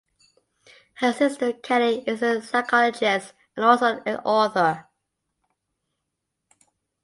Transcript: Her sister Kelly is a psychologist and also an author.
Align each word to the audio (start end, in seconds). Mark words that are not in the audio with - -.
Her 0.95 1.13
sister 1.13 1.53
Kelly 1.53 2.03
is 2.07 2.23
a 2.23 2.41
psychologist 2.41 3.35
and 3.55 3.63
also 3.63 4.01
an 4.03 4.17
author. 4.25 4.87